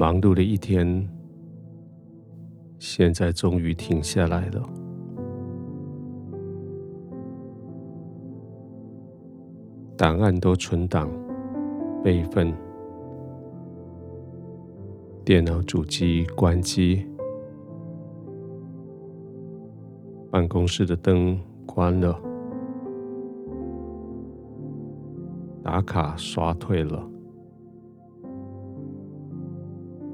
[0.00, 1.06] 忙碌的一天，
[2.78, 4.66] 现在终于停下来了。
[9.98, 11.06] 档案都存档、
[12.02, 12.50] 备份，
[15.22, 17.06] 电脑主机关机，
[20.30, 22.18] 办公室的灯关了。
[25.62, 27.06] 打卡刷退了，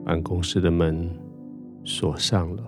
[0.06, 1.10] 办公室的门
[1.83, 2.62] 锁上了，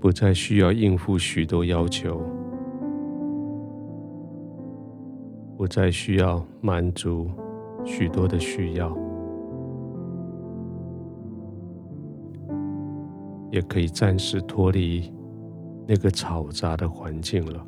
[0.00, 2.20] 不再需要应付许多要求，
[5.56, 7.30] 不再需要满足
[7.84, 8.92] 许多的需要，
[13.52, 15.12] 也可以暂时脱离。
[15.90, 17.66] 那个嘈杂的环境了。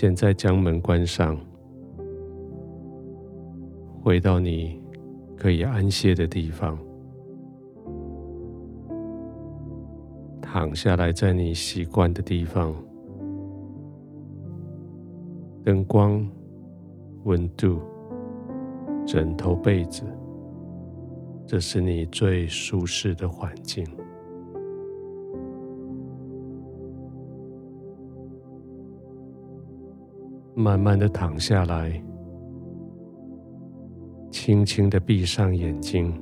[0.00, 1.38] 现在将门关上，
[4.02, 4.80] 回到你
[5.36, 6.78] 可以安歇的地方，
[10.40, 12.74] 躺下来，在你习惯的地方，
[15.62, 16.26] 灯光、
[17.24, 17.78] 温度、
[19.06, 20.02] 枕头、被子。
[21.46, 23.86] 这是你最舒适的环境。
[30.60, 31.90] 慢慢的躺下来，
[34.30, 36.12] 轻轻的闭上眼睛，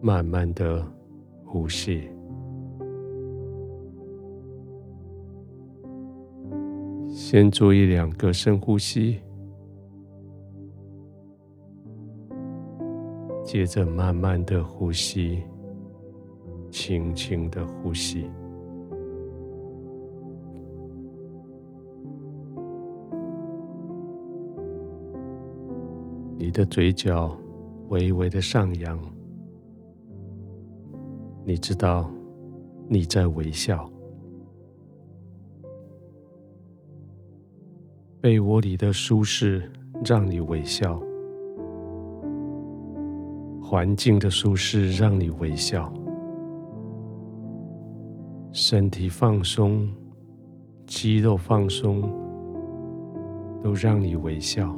[0.00, 0.86] 慢慢的
[1.44, 2.08] 呼吸。
[7.08, 9.18] 先做一两个深呼吸。
[13.42, 15.42] 接着慢慢的呼吸，
[16.70, 18.30] 轻轻的呼吸。
[26.50, 27.38] 你的嘴角
[27.90, 28.98] 微微的上扬，
[31.44, 32.10] 你知道
[32.88, 33.88] 你在微笑。
[38.20, 39.70] 被窝里的舒适
[40.04, 41.00] 让你微笑。
[43.62, 45.92] 环境的舒适让你微笑，
[48.50, 49.88] 身体放松，
[50.84, 52.02] 肌肉放松，
[53.62, 54.76] 都让你微笑。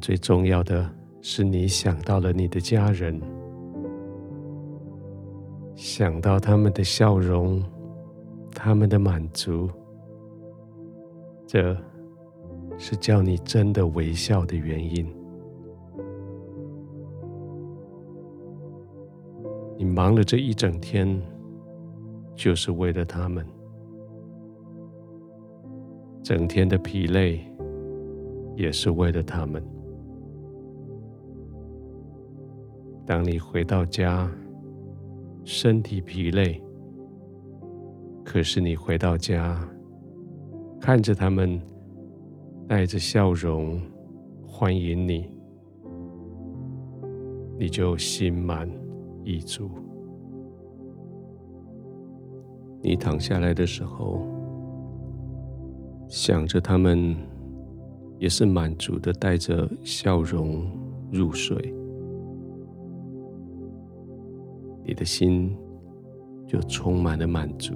[0.00, 0.88] 最重要的
[1.20, 3.20] 是，你想到了你的家人，
[5.74, 7.62] 想到他们的笑容，
[8.54, 9.68] 他们的满足，
[11.46, 11.76] 这。
[12.78, 15.06] 是叫你真的微笑的原因。
[19.76, 21.20] 你忙了这一整天，
[22.34, 23.46] 就是为了他们。
[26.24, 27.46] 整天的疲累，
[28.56, 29.62] 也是为了他们。
[33.06, 34.30] 当你回到家，
[35.44, 36.62] 身体疲累，
[38.24, 39.58] 可是你回到家，
[40.80, 41.60] 看着他们。
[42.68, 43.78] 带着笑容
[44.46, 45.28] 欢迎你，
[47.58, 48.70] 你就心满
[49.24, 49.68] 意足。
[52.80, 54.26] 你躺下来的时候，
[56.08, 57.14] 想着他们，
[58.18, 60.64] 也是满足的，带着笑容
[61.10, 61.74] 入睡，
[64.84, 65.56] 你的心
[66.46, 67.74] 就充满了满足。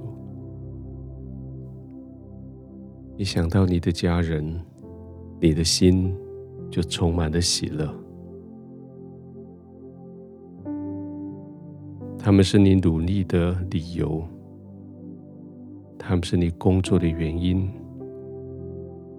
[3.17, 4.61] 一想到你的家人。
[5.39, 6.17] 你的心
[6.71, 7.95] 就充满了喜乐。
[12.19, 14.25] 他们是你努力的理由，
[15.99, 17.71] 他们是你工作的原因。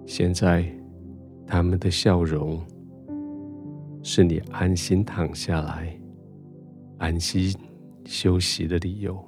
[0.06, 0.68] 现在，
[1.46, 2.58] 他们的笑容
[4.02, 5.96] 是你安心躺下来、
[6.98, 7.54] 安心
[8.08, 9.22] 休息的理由。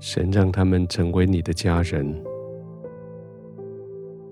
[0.00, 2.24] 神让他们成为你的家人，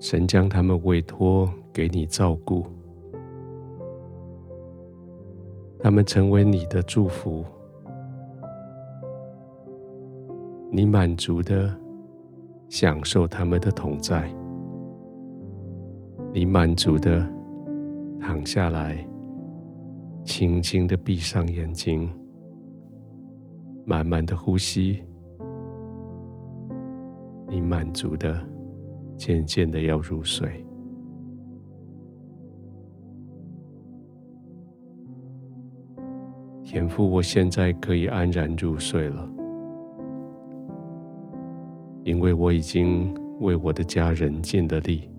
[0.00, 2.64] 神将他们委托给你照顾，
[5.78, 7.44] 他们成为你的祝福，
[10.70, 11.70] 你满足的
[12.70, 14.32] 享受他们的同在，
[16.32, 17.30] 你满足的
[18.20, 19.04] 躺下来，
[20.24, 22.08] 轻轻的闭上眼睛，
[23.84, 25.02] 慢慢的呼吸。
[27.48, 28.40] 你满足的，
[29.16, 30.64] 渐渐的要入睡。
[36.62, 39.28] 天父，我现在可以安然入睡了，
[42.04, 45.10] 因为我已经为我的家人尽了力。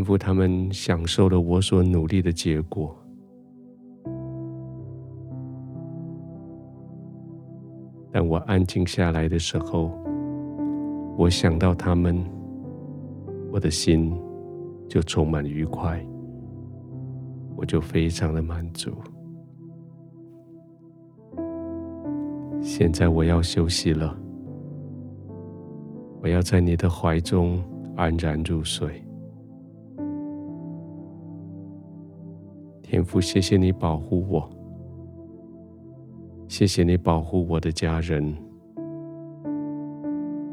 [0.00, 2.96] 天父，他们享受了我所努力的结果。
[8.10, 9.90] 当我安静下来的时候，
[11.18, 12.18] 我想到他们，
[13.52, 14.10] 我的心
[14.88, 16.02] 就充满愉快。
[17.54, 18.90] 我就非常的满足。
[22.62, 24.16] 现在我要休息了，
[26.22, 27.62] 我要在你的怀中
[27.96, 29.04] 安然入睡。
[32.90, 34.50] 天父，谢谢你保护我，
[36.48, 38.36] 谢谢你保护我的家人。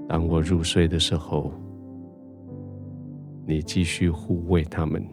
[0.07, 1.51] 当我入睡的时候，
[3.43, 5.03] 你继续护卫他们。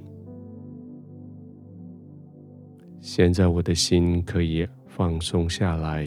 [3.01, 6.07] 现在我的心可以放松下来，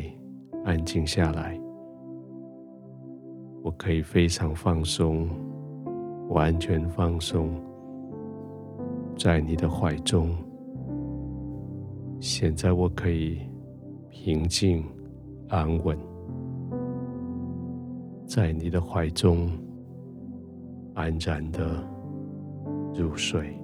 [0.66, 1.60] 安静下来。
[3.64, 5.28] 我可以非常放松，
[6.30, 7.50] 完全放松，
[9.18, 10.30] 在你的怀中。
[12.20, 13.40] 现在我可以
[14.10, 14.84] 平静
[15.50, 15.98] 安稳，
[18.26, 19.50] 在你的怀中
[20.96, 21.88] 安然的
[22.96, 23.56] 入睡。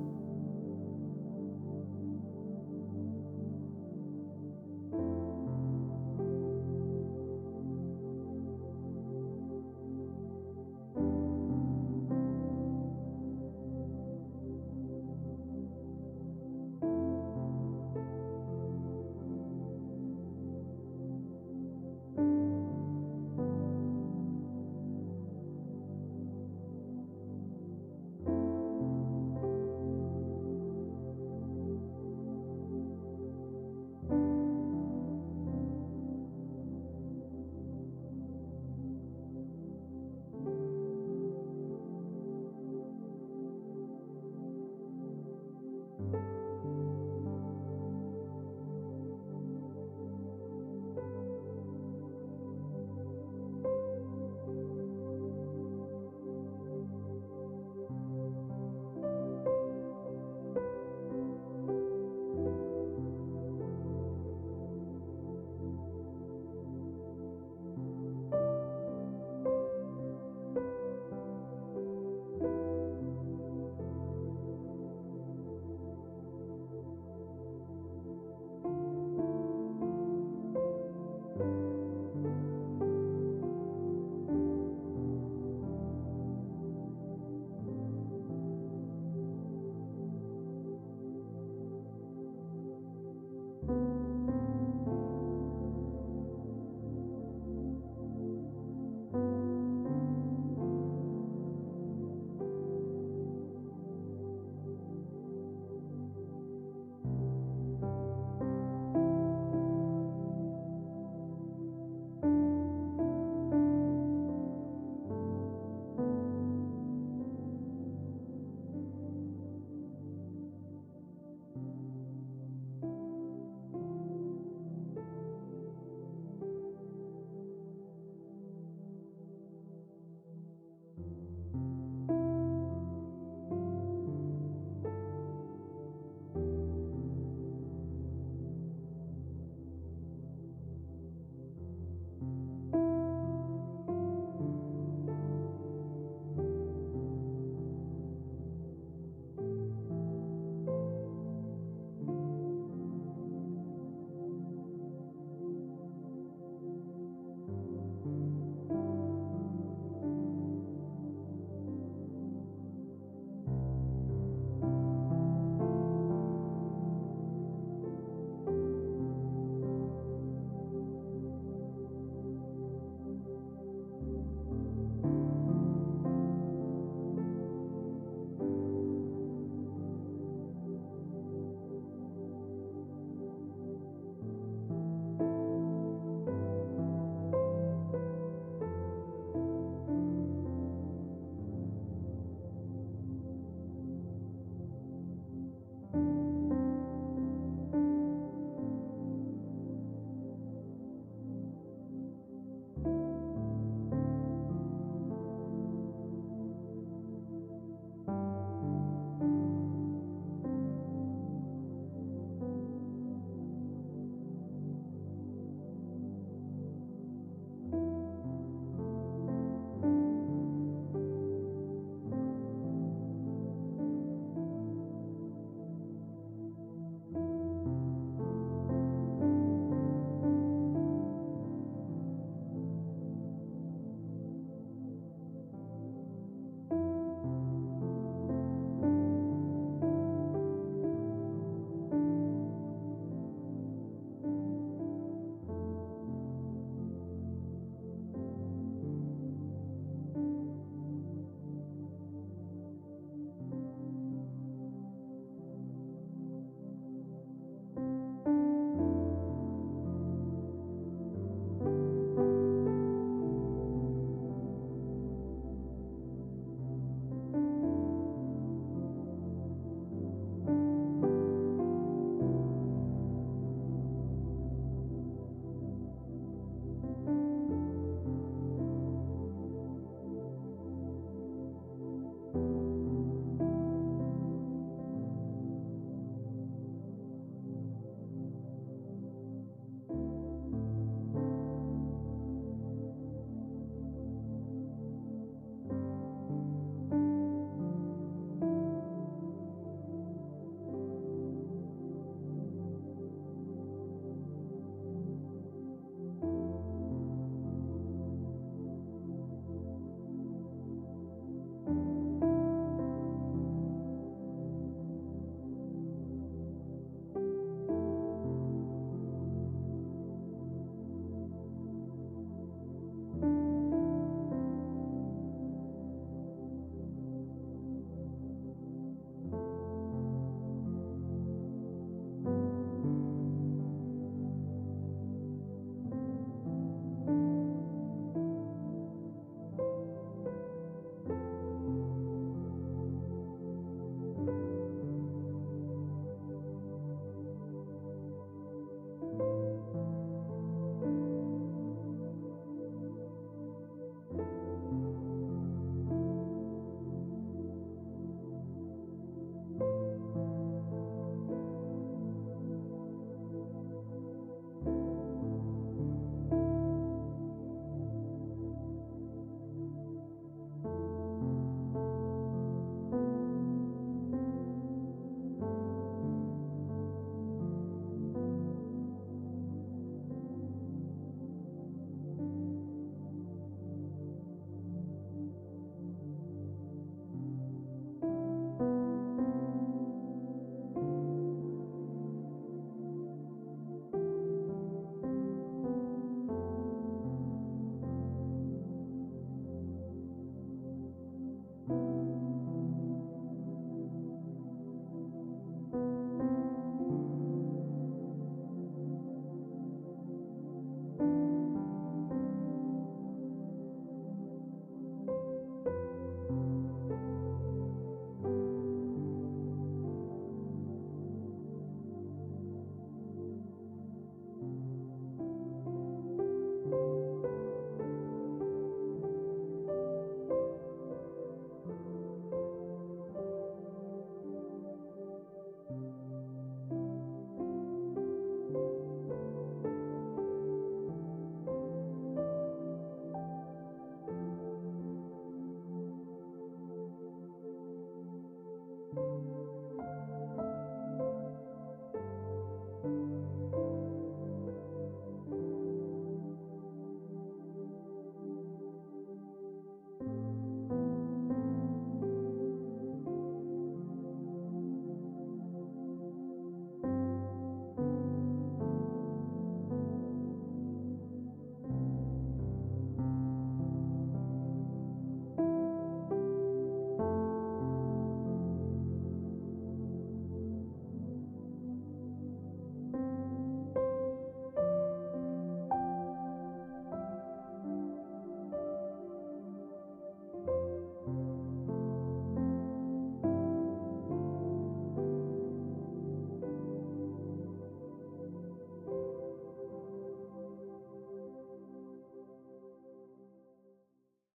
[448.96, 449.43] you.